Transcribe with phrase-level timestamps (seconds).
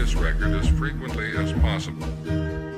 [0.00, 2.69] this record as frequently as possible.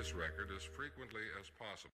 [0.00, 1.92] this record as frequently as possible.